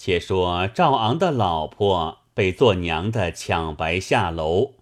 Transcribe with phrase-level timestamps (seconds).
[0.00, 4.74] 且说赵昂的老婆被做娘的抢白下楼，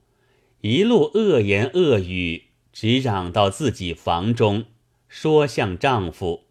[0.61, 4.67] 一路恶言恶语，直嚷到自己房中，
[5.09, 6.45] 说向丈夫，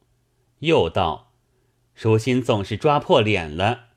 [0.61, 1.33] 又道
[1.93, 3.89] ：“如心总是抓破脸了，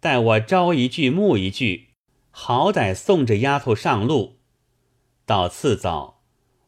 [0.00, 1.90] 待我招一句募一句，
[2.32, 4.40] 好歹送这丫头上路。”
[5.24, 6.22] 到次早，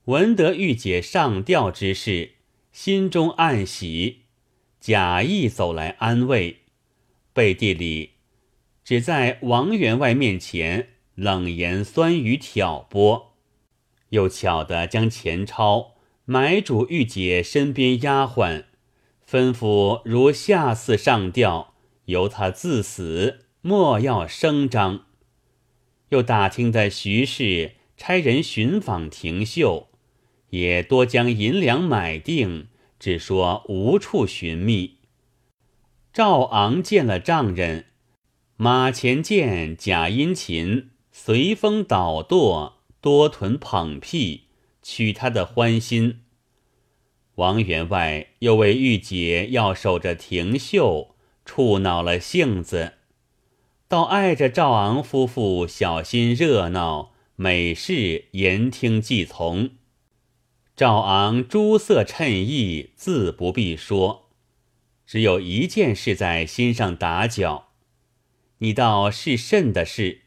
[0.05, 2.35] 闻得玉姐上吊之事，
[2.71, 4.27] 心中暗喜，
[4.79, 6.63] 假意走来安慰。
[7.39, 8.15] 背地里，
[8.83, 13.37] 只在王员外面前冷言酸语挑拨，
[14.09, 18.65] 又巧的将钱钞买主玉姐身边丫鬟，
[19.25, 21.75] 吩咐如下次上吊，
[22.07, 25.07] 由他自死，莫要声张。
[26.09, 29.87] 又打听的徐氏差人寻访廷秀，
[30.51, 32.67] 也多将银两买定，
[32.99, 34.98] 只说无处寻觅。
[36.13, 37.87] 赵昂见了丈人，
[38.57, 44.45] 马前见假殷勤，随风倒舵，多屯捧屁，
[44.83, 46.23] 取他的欢心。
[47.37, 51.15] 王员外又为玉姐要守着廷秀，
[51.45, 52.95] 触恼了性子，
[53.87, 59.71] 倒爱着赵昂夫妇小心热闹，每事言听计从。
[60.75, 64.28] 赵昂诸色衬意，自不必说。
[65.09, 67.69] 只有一件事在心上打搅，
[68.59, 70.21] 你道是甚的事？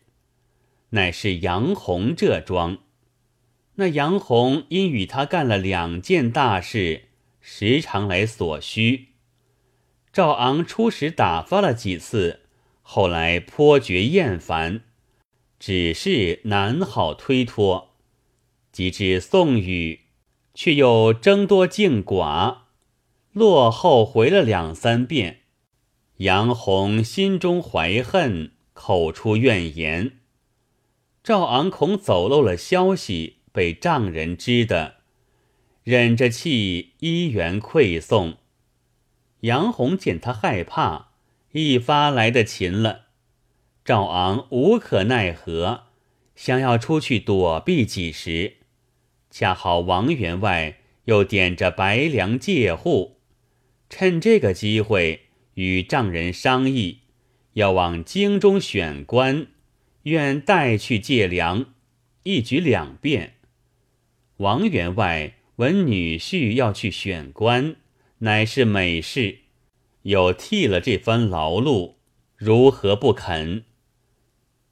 [0.89, 2.79] 乃是杨红这桩。
[3.75, 7.09] 那杨红因与他干了两件大事，
[7.39, 9.09] 时常来所需。
[10.11, 12.39] 赵昂初时打发了几次，
[12.81, 14.81] 后来颇觉厌烦，
[15.59, 17.91] 只是难好推脱。
[18.71, 19.99] 及至宋雨，
[20.55, 22.60] 却又争多竞寡。
[23.33, 25.43] 落后回了两三遍，
[26.17, 30.19] 杨红心中怀恨，口出怨言。
[31.23, 34.95] 赵昂恐走漏了消息，被丈人知的，
[35.83, 38.35] 忍着气依原馈送。
[39.41, 41.11] 杨红见他害怕，
[41.53, 43.05] 一发来的勤了。
[43.85, 45.83] 赵昂无可奈何，
[46.35, 48.57] 想要出去躲避几时，
[49.29, 53.20] 恰好王员外又点着白粮借户。
[53.91, 55.25] 趁这个机会
[55.55, 56.99] 与丈人商议，
[57.53, 59.47] 要往京中选官，
[60.03, 61.73] 愿带去借粮，
[62.23, 63.33] 一举两便。
[64.37, 67.75] 王员外闻女婿要去选官，
[68.19, 69.39] 乃是美事，
[70.03, 71.95] 又替了这番劳碌，
[72.37, 73.65] 如何不肯？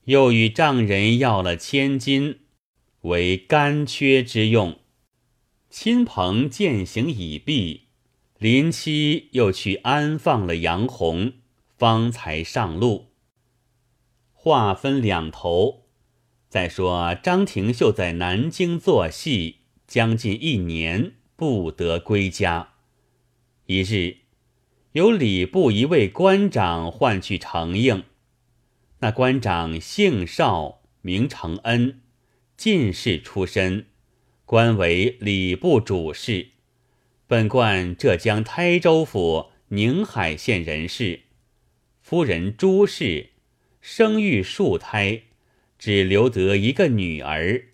[0.05, 2.39] 又与丈人要了千金，
[3.01, 4.79] 为干缺之用。
[5.69, 7.88] 亲朋饯行已毕。
[8.39, 11.33] 林七又去安放了杨红，
[11.77, 13.07] 方才上路。
[14.31, 15.83] 话分两头，
[16.47, 22.75] 再说张廷秀在南京做戏将近一年，不得归家。
[23.65, 24.19] 一日，
[24.93, 28.05] 有礼部一位官长唤去承应。
[28.99, 31.99] 那官长姓邵，名承恩，
[32.55, 33.87] 进士出身，
[34.45, 36.51] 官为礼部主事。
[37.29, 41.19] 本贯浙江台州府宁海县人士，
[42.01, 43.29] 夫人朱氏
[43.79, 45.21] 生育数胎，
[45.77, 47.65] 只留得一个女儿，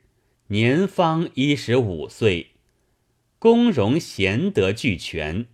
[0.48, 2.48] 年方一十五岁，
[3.40, 5.46] 恭容贤德俱全。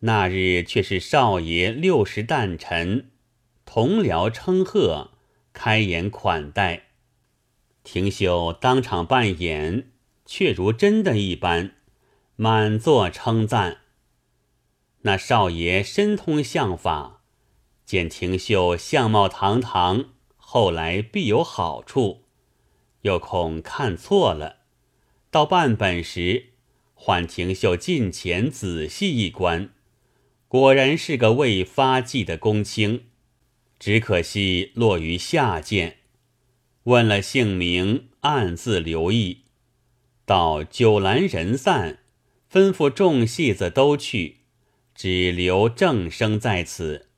[0.00, 3.12] 那日却是少爷六十诞辰，
[3.64, 5.12] 同僚称贺，
[5.52, 6.86] 开言款待。
[7.84, 9.92] 廷秀当场扮演，
[10.26, 11.76] 却如真的一般。
[12.36, 13.78] 满座称赞。
[15.02, 17.22] 那少爷深通相法，
[17.84, 20.06] 见廷秀相貌堂堂，
[20.36, 22.24] 后来必有好处，
[23.02, 24.58] 又恐看错了，
[25.30, 26.50] 到半本时，
[26.94, 29.70] 唤廷秀近前仔细一观，
[30.46, 33.06] 果然是个未发迹的公卿，
[33.78, 35.98] 只可惜落于下贱。
[36.84, 39.42] 问了姓名，暗自留意，
[40.24, 41.98] 到酒阑人散。
[42.52, 44.40] 吩咐众戏子都去，
[44.94, 47.08] 只留正生在此。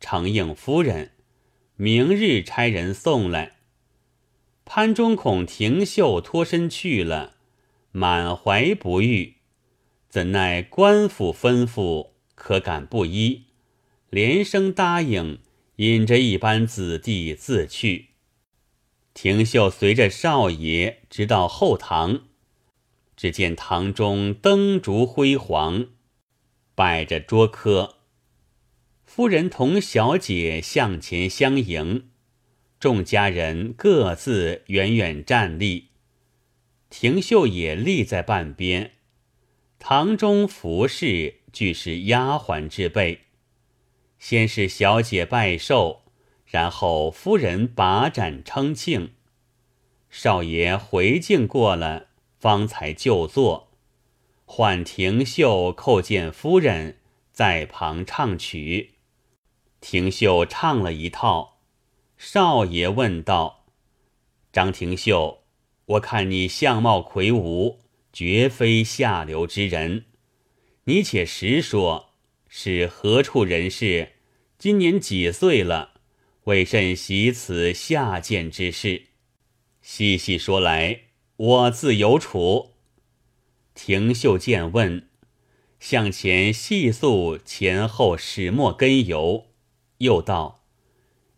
[0.00, 1.12] 承应夫人，
[1.76, 3.58] 明日差人送来。
[4.64, 7.34] 潘忠恐廷秀脱身去了，
[7.92, 9.34] 满怀不悦，
[10.08, 13.44] 怎奈官府吩咐，可敢不依？
[14.08, 15.38] 连声答应，
[15.76, 18.08] 引着一班子弟自去。
[19.14, 22.22] 廷秀随着少爷直到后堂。
[23.20, 25.88] 只见堂中灯烛辉煌，
[26.74, 27.96] 摆着桌科。
[29.04, 32.08] 夫人同小姐向前相迎，
[32.78, 35.88] 众家人各自远远站立。
[36.88, 38.92] 廷秀也立在半边，
[39.78, 43.24] 堂中服侍俱是丫鬟之辈。
[44.18, 46.04] 先是小姐拜寿，
[46.46, 49.12] 然后夫人把盏称庆。
[50.08, 52.06] 少爷回敬过了，
[52.40, 53.68] 方才就坐。
[54.44, 56.96] 唤廷秀叩见夫人，
[57.30, 58.94] 在旁唱曲。
[59.80, 61.60] 廷秀唱了一套。
[62.16, 63.66] 少爷问道
[64.52, 65.44] ：“张廷秀，
[65.86, 67.80] 我看你相貌魁梧，
[68.12, 70.06] 绝非下流之人。
[70.84, 72.08] 你且实说。”
[72.52, 74.14] 是何处人士？
[74.58, 76.00] 今年几岁了？
[76.46, 79.04] 为甚喜此下贱之事？
[79.82, 81.02] 细细说来，
[81.40, 82.72] 我自有处。
[83.74, 85.08] 廷秀见问，
[85.78, 89.46] 向前细诉前后始末根由，
[89.98, 90.66] 又道：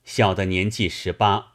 [0.02, 1.52] 小的年纪十八，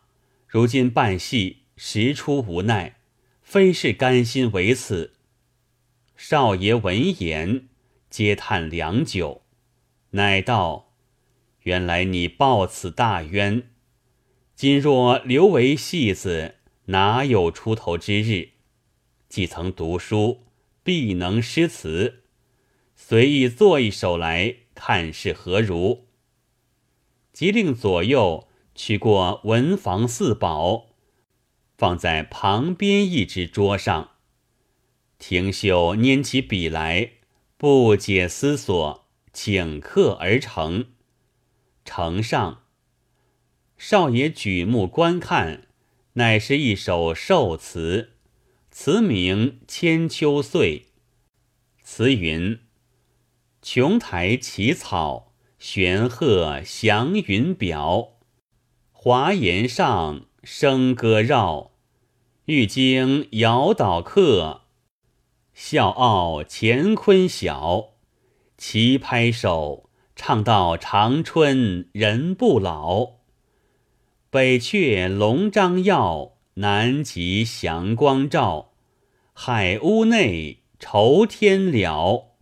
[0.48, 3.02] 如今办戏实出无奈，
[3.42, 5.16] 非是甘心为此。
[6.16, 7.68] 少爷闻言，
[8.10, 9.42] 嗟叹良久。
[10.12, 10.94] 乃道
[11.64, 13.72] ：“原来你报此大冤，
[14.56, 16.56] 今若留为戏子，
[16.88, 18.50] 哪有出头之日？
[19.30, 20.46] 既曾读书，
[20.84, 22.24] 必能诗词，
[22.96, 26.08] 随意作一首来看是何如？”
[27.34, 30.88] 即令左右取过文房四宝，
[31.78, 34.12] 放在旁边一只桌上。
[35.20, 37.12] 廷秀拈起笔来，
[37.58, 39.06] 不解思索。
[39.34, 40.88] 请客而成，
[41.86, 42.64] 呈上。
[43.78, 45.67] 少爷举目观看，
[46.18, 48.14] 乃是一首寿词，
[48.72, 50.80] 词名《千秋岁》。
[51.84, 52.58] 词云
[53.62, 58.14] ：“琼台起草，玄鹤祥云表。
[58.92, 61.74] 华岩上，笙歌绕。
[62.46, 64.62] 玉京摇岛客，
[65.54, 67.90] 笑傲乾坤晓。”
[68.58, 73.17] 齐拍手，唱到长春人不老。
[74.30, 78.74] 北阙龙章耀，南极祥光照。
[79.32, 82.36] 海屋内愁天了，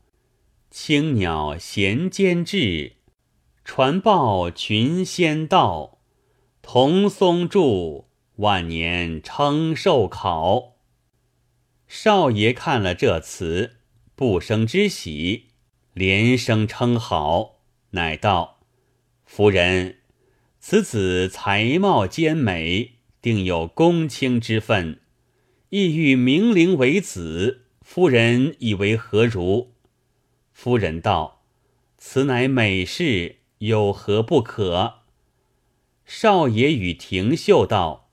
[0.72, 2.94] 青鸟衔间至，
[3.64, 6.00] 传报群仙到。
[6.64, 8.08] 桐松住，
[8.38, 10.78] 万年称寿考。
[11.88, 13.76] 少爷看了这词，
[14.16, 15.52] 不生之喜。
[15.94, 17.60] 连声称好，
[17.92, 18.62] 乃道
[19.24, 20.00] ：“夫人，
[20.68, 25.00] 此子才貌兼美，定有公卿之分，
[25.70, 27.66] 意欲明灵为子。
[27.82, 29.74] 夫人以为何如？”
[30.52, 31.44] 夫人道
[32.00, 35.02] ：“此乃美事，有何不可？”
[36.04, 38.10] 少爷与廷秀道：“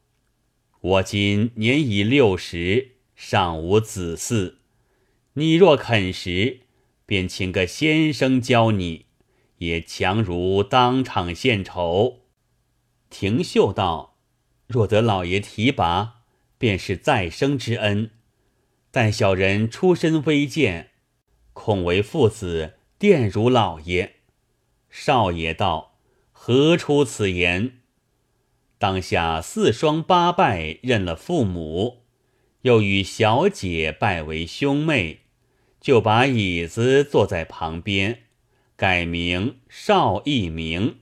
[0.83, 4.57] 我今年已六十，尚无子嗣，
[5.33, 6.61] 你若肯时。”
[7.09, 9.07] 便请个先生教你，
[9.57, 12.19] 也强如当场献丑。
[13.13, 14.17] 廷秀道
[14.67, 16.23] ：“若得老爷提拔，
[16.57, 18.11] 便是再生之恩。
[18.91, 20.93] 但小人出身微贱，
[21.53, 24.15] 恐为父子玷辱老爷。”
[24.89, 25.99] 少爷道
[26.33, 27.81] ：“何出此言？
[28.79, 32.05] 当下四双八拜认了父母，
[32.63, 35.19] 又与小姐拜为兄妹。”
[35.83, 38.23] 就把椅子坐在旁边，
[38.77, 40.99] 改名邵一鸣，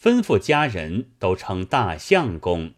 [0.00, 2.72] 吩咐家人都称大相公，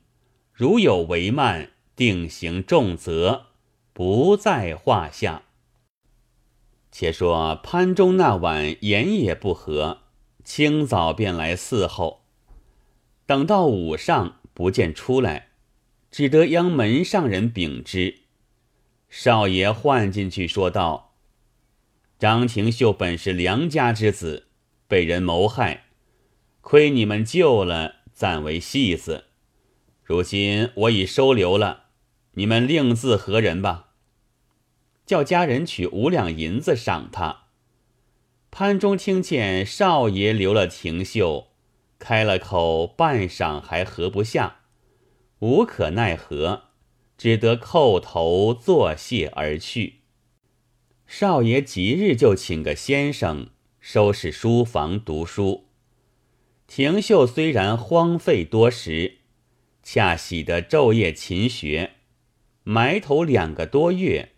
[0.54, 3.48] 如有违慢，定刑重责，
[3.92, 5.42] 不在话下。
[6.90, 9.98] 且说潘中那晚言也不合，
[10.42, 12.22] 清早便来伺候，
[13.26, 15.50] 等到午上不见出来，
[16.10, 18.20] 只得央门上人禀知。
[19.10, 21.14] 少爷唤进去说道。
[22.18, 24.48] 张廷秀本是良家之子，
[24.88, 25.89] 被人谋害，
[26.60, 29.24] 亏你们救了，暂为戏子。
[30.02, 31.84] 如今我已收留了，
[32.32, 33.90] 你们另自何人吧。
[35.06, 37.44] 叫家人取五两银子赏他。
[38.50, 41.48] 潘中听见少爷留了廷秀，
[41.98, 44.62] 开了口，半晌还合不下，
[45.38, 46.64] 无可奈何，
[47.16, 50.00] 只得叩头作谢而去。
[51.06, 53.48] 少爷即日就请个先生
[53.80, 55.69] 收拾书房读书。
[56.72, 59.16] 廷秀虽然荒废多时，
[59.82, 61.94] 恰喜得昼夜勤学，
[62.62, 64.28] 埋头两个多月，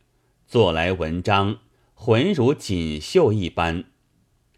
[0.47, 1.59] 做来文章
[1.93, 3.85] 浑如锦绣一般。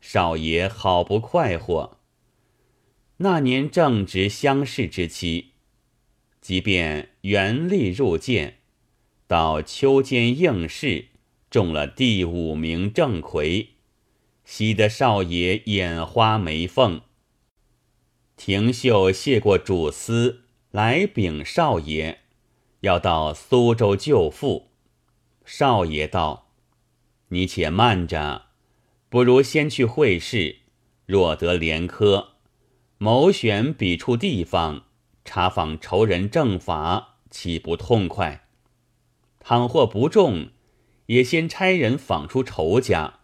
[0.01, 1.99] 少爷好不快活。
[3.17, 5.55] 那年正值乡试之期，
[6.41, 8.59] 即便原力入见，
[9.27, 11.07] 到秋间应试，
[11.51, 13.71] 中了第五名正魁，
[14.45, 17.01] 喜得少爷眼花眉凤。
[18.37, 22.19] 廷秀谢过主司，来禀少爷，
[22.81, 24.71] 要到苏州救父。
[25.45, 26.51] 少爷道
[27.29, 28.47] ：“你且慢着，
[29.09, 30.57] 不如先去会试，
[31.07, 32.31] 若得连科。”
[32.99, 34.85] 谋选笔处地方，
[35.25, 38.47] 查访仇人正法，岂不痛快？
[39.41, 40.49] 倘或不中，
[41.07, 43.21] 也先差人访出仇家，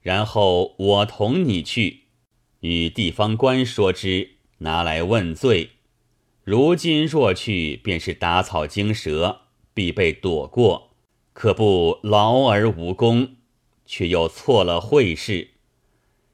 [0.00, 2.04] 然后我同你去，
[2.60, 5.72] 与地方官说之，拿来问罪。
[6.42, 9.42] 如今若去，便是打草惊蛇，
[9.74, 10.96] 必被躲过，
[11.34, 13.36] 可不劳而无功，
[13.84, 15.50] 却又错了会事。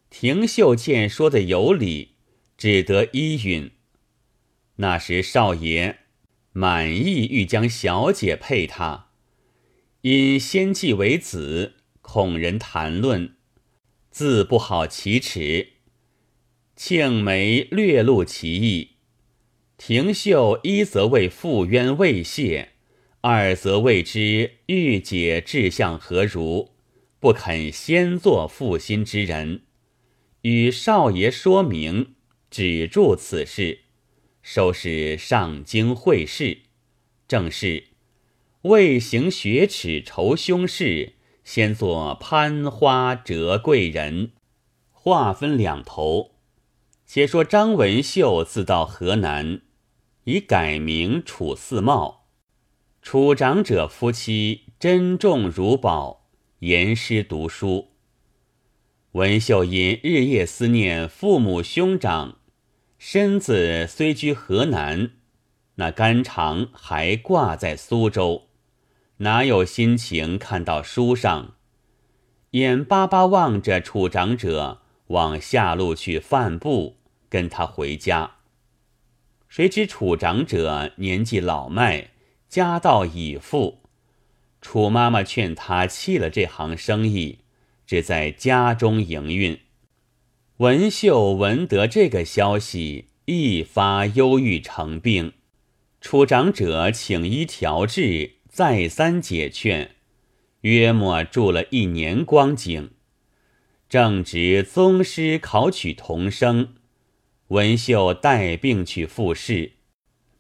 [0.09, 2.13] 廷秀见说的有理。
[2.59, 3.73] 只得依允。
[4.77, 5.99] 那时少爷
[6.53, 9.11] 满意欲将小姐配他，
[10.01, 13.37] 因先继为子，恐人谈论，
[14.11, 15.75] 自不好启齿。
[16.77, 18.91] 庆梅略露其意，
[19.79, 22.73] 廷秀一则为复冤未泄，
[23.23, 26.73] 二则未知玉姐志向何如，
[27.19, 29.63] 不肯先做负心之人，
[30.43, 32.15] 与少爷说明。
[32.49, 33.81] 止住此事，
[34.41, 36.59] 收拾上京会试。
[37.27, 37.89] 正是
[38.63, 44.33] 未行雪耻仇凶事，先做攀花折贵人。
[44.93, 46.36] 话分两头，
[47.07, 49.63] 且说张文秀自到河南，
[50.25, 52.27] 已改名楚四茂。
[53.01, 56.27] 楚长者夫妻珍重如宝，
[56.59, 57.93] 严师读书。
[59.13, 62.39] 文秀因日夜思念父母兄长。
[62.99, 65.13] 身子虽居河南，
[65.77, 68.49] 那肝肠还挂在苏州，
[69.19, 71.55] 哪有心情看到书上？
[72.51, 76.97] 眼巴巴望着楚长者往下路去散步，
[77.29, 78.33] 跟他回家。
[79.49, 82.11] 谁知楚长者年纪老迈，
[82.49, 83.81] 家道已富，
[84.61, 87.39] 楚妈妈劝他弃了这行生意，
[87.87, 89.61] 只在家中营运。
[90.59, 95.33] 文秀闻得这个消息，一发忧郁成病。
[96.01, 99.97] 楚长者请医调治，再三解劝，
[100.63, 102.91] 约莫住了一年光景。
[103.89, 106.75] 正值宗师考取童生，
[107.49, 109.73] 文秀带病去复试，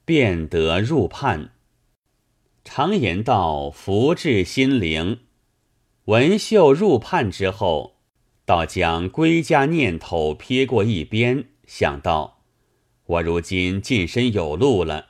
[0.05, 1.53] 便得入判。
[2.65, 5.21] 常言道：“福至心灵。”
[6.07, 7.95] 文秀入判之后。
[8.45, 12.45] 倒将归家念头撇过一边，想到
[13.07, 15.07] 我如今近身有路了，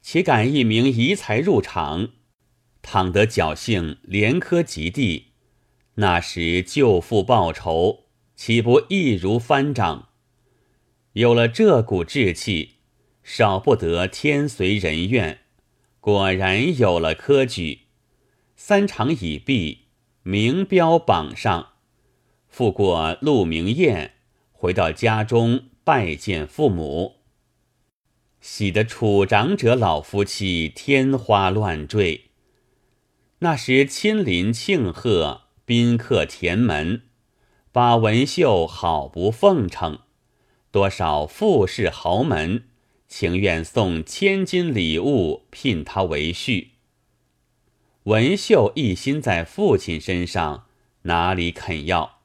[0.00, 2.08] 岂敢一名遗才入场？
[2.80, 5.33] 倘得侥幸连科及第，
[5.96, 10.08] 那时救父报仇，岂不易如翻掌？
[11.12, 12.78] 有了这股志气，
[13.22, 15.38] 少不得天随人愿。
[16.00, 17.82] 果然有了科举，
[18.56, 19.86] 三场已毕，
[20.22, 21.74] 名标榜上。
[22.48, 24.14] 赴过鹿鸣宴，
[24.52, 27.20] 回到家中拜见父母，
[28.40, 32.30] 喜得楚长者老夫妻天花乱坠。
[33.38, 37.04] 那时亲临庆贺，宾客填门，
[37.72, 40.00] 把文秀好不奉承，
[40.70, 42.64] 多少富士豪门
[43.08, 46.68] 情愿送千金礼物聘他为婿。
[48.02, 50.66] 文秀一心在父亲身上，
[51.02, 52.18] 哪里肯要？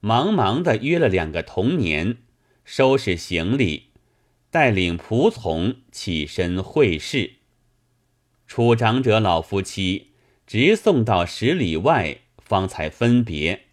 [0.00, 2.16] 忙忙的约了两个童年，
[2.64, 3.90] 收拾行李，
[4.50, 7.32] 带领仆从起身会试。
[8.46, 10.12] 楚长者老夫妻
[10.46, 13.66] 直送到十里外，方才分别。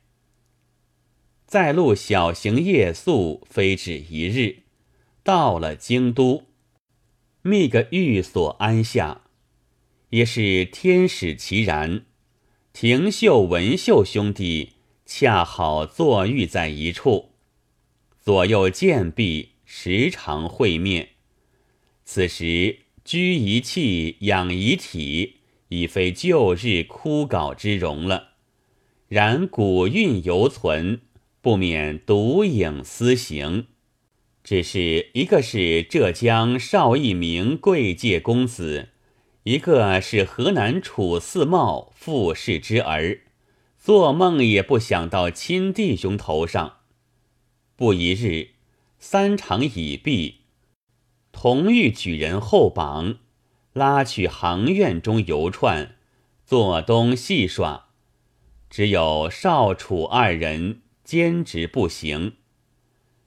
[1.47, 4.57] 在路小行夜宿，非止一日，
[5.23, 6.43] 到了京都，
[7.41, 9.21] 觅个寓所安下，
[10.11, 12.05] 也是天使其然。
[12.71, 14.73] 廷秀、文秀兄弟。
[15.09, 17.31] 恰好坐寓在一处，
[18.19, 21.11] 左右见壁，时常会面。
[22.03, 25.37] 此时居一气，养一体，
[25.69, 28.33] 已非旧日枯槁之容了。
[29.07, 30.99] 然古韵犹存，
[31.41, 33.67] 不免独影思行。
[34.43, 38.89] 只是一个是浙江邵一名贵介公子，
[39.43, 43.21] 一个是河南楚四茂富士之儿。
[43.77, 46.79] 做梦也不想到亲弟兄头上。
[47.77, 48.49] 不一日，
[48.99, 50.41] 三场已毕，
[51.31, 53.19] 同欲举人后榜，
[53.71, 55.95] 拉去行院中游串，
[56.45, 57.86] 坐东戏耍。
[58.69, 62.33] 只有少楚二人坚持不行。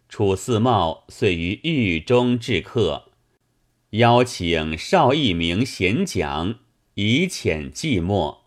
[0.08, 3.12] 楚四茂遂于狱中致客，
[3.90, 6.58] 邀请邵一鸣闲讲，
[6.94, 8.38] 以遣寂寞。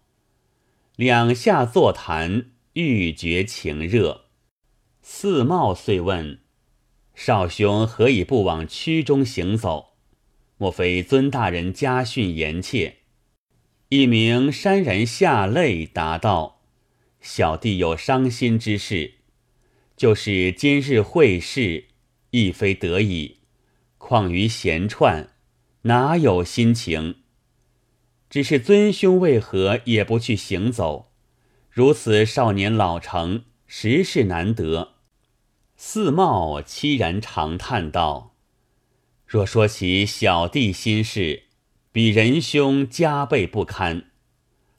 [0.96, 4.26] 两下座谈，欲绝情热。
[5.02, 6.40] 四茂遂问
[7.16, 9.96] ：“少兄何以不往区中行走？
[10.58, 12.98] 莫非尊大人家训严切？”
[13.90, 16.62] 一鸣潸然下泪，答道
[17.24, 19.15] ：“小弟有伤心之事。”
[19.98, 21.86] 就是今日会试，
[22.32, 23.38] 亦非得已，
[23.98, 25.30] 况于闲串，
[25.84, 27.18] 哪有心情？
[28.30, 31.12] 只是尊兄为何也不去行走？
[31.70, 34.96] 如此少年老成，实是难得。
[35.77, 38.36] 四茂凄然长叹道
[39.27, 41.44] ：“若说起小弟心事，
[41.92, 44.08] 比仁兄加倍不堪。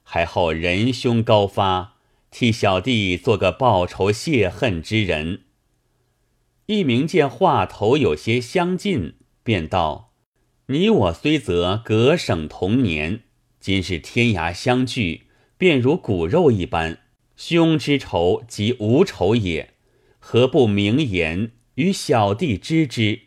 [0.03, 1.93] 还好仁兄高发。”
[2.37, 5.43] 替小弟做个报仇泄恨之人。
[6.65, 10.11] 一明见话头有些相近，便道
[10.67, 13.21] ：“你我虽则隔省同年，
[13.61, 15.27] 今是天涯相聚，
[15.57, 16.99] 便如骨肉一般，
[17.37, 19.73] 兄之仇即无仇也，
[20.19, 23.21] 何不明言与小弟知之？”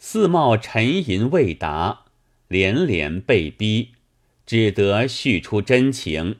[0.00, 2.06] 四茂沉吟未答，
[2.48, 3.92] 连连被逼，
[4.44, 6.38] 只得叙出真情。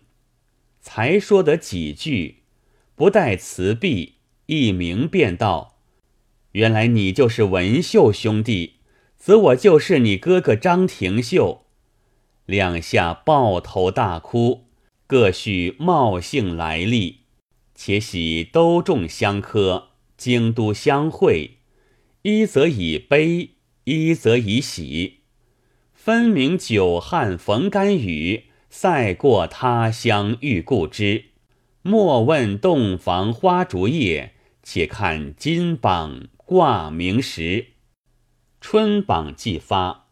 [0.89, 2.45] 才说得几句，
[2.95, 4.15] 不待辞毕，
[4.47, 5.81] 一鸣便道
[6.53, 8.75] ：“原来你就是文秀兄弟，
[9.17, 11.67] 则我就是你哥哥张廷秀。”
[12.47, 14.69] 两下抱头大哭，
[15.09, 17.23] 各叙茂姓来历，
[17.75, 21.57] 且喜都众相科，京都相会，
[22.23, 23.51] 一则以悲，
[23.83, 25.23] 一则以喜，
[25.93, 28.45] 分明久旱逢甘雨。
[28.79, 31.31] 赛过他乡遇故知，
[31.81, 37.69] 莫问洞房花烛夜，且看金榜挂名时。
[38.61, 40.09] 春榜既发，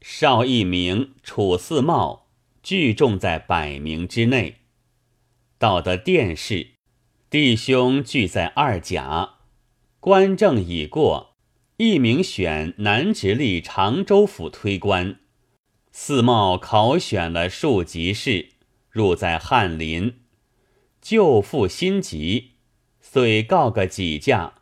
[0.00, 2.26] 邵一鸣、楚四茂
[2.64, 4.56] 聚众在百名之内。
[5.56, 6.70] 到得殿试，
[7.30, 9.34] 弟兄聚在二甲，
[10.00, 11.36] 官正已过，
[11.76, 15.20] 一鸣选南直隶常州府推官。
[15.92, 18.50] 四茂考选了庶吉士，
[18.90, 20.20] 入在翰林，
[21.02, 22.52] 旧父新籍，
[23.00, 24.54] 遂告个几驾，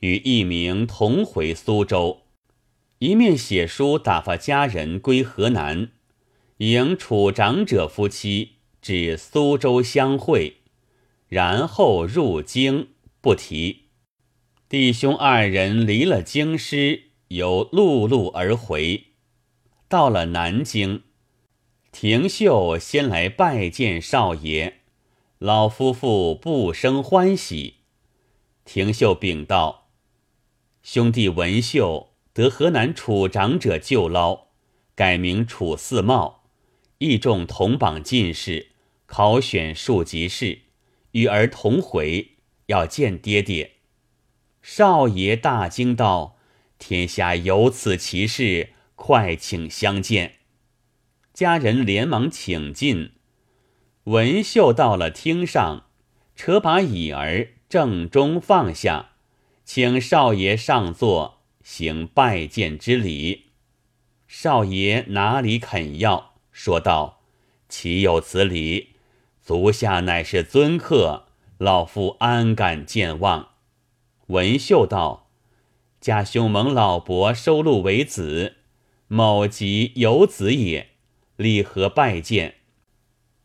[0.00, 2.22] 与一名同回苏州，
[2.98, 5.92] 一面写书打发家人归河南，
[6.58, 10.56] 迎楚长者夫妻至苏州相会，
[11.28, 12.88] 然后入京，
[13.20, 13.84] 不提。
[14.68, 19.11] 弟兄二人离了京师，由陆路而回。
[19.92, 21.02] 到了南京，
[21.92, 24.76] 廷秀先来拜见少爷，
[25.38, 27.74] 老夫妇不生欢喜。
[28.64, 29.90] 廷秀禀道
[30.82, 34.46] ：“兄弟文秀得河南楚长者救捞，
[34.94, 36.44] 改名楚四茂，
[36.96, 38.68] 义众同榜进士，
[39.04, 40.62] 考选庶吉士，
[41.10, 43.72] 与儿同回，要见爹爹。”
[44.62, 46.38] 少爷大惊道
[46.80, 48.70] ：“天下有此奇事！”
[49.04, 50.36] 快请相见，
[51.34, 53.14] 家人连忙请进。
[54.04, 55.86] 文秀到了厅上，
[56.36, 59.14] 扯把椅儿正中放下，
[59.64, 63.46] 请少爷上座，行拜见之礼。
[64.28, 67.22] 少爷哪里肯要，说道
[67.68, 68.90] ：“岂有此理！
[69.40, 71.26] 足下乃是尊客，
[71.58, 73.48] 老夫安敢见望？”
[74.28, 75.28] 文秀道
[76.00, 78.58] ：“家兄蒙老伯收录为子。”
[79.14, 80.88] 某即有子也，
[81.36, 82.54] 礼何拜见？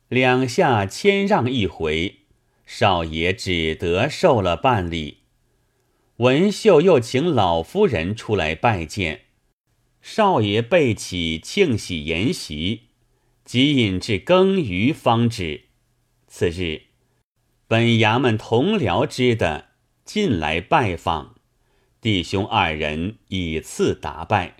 [0.08, 2.19] 两下谦让一回，
[2.65, 5.23] 少爷只得受了半礼。
[6.19, 9.25] 文秀又请老夫人出来拜见，
[10.01, 12.84] 少爷备起庆喜筵席，
[13.43, 15.65] 即引至更余方止。
[16.30, 16.84] 次日，
[17.67, 19.71] 本衙门同僚知的
[20.06, 21.36] 进来拜访，
[21.99, 24.56] 弟兄二人以次答拜。